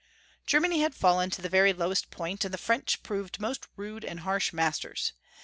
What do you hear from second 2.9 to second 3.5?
proved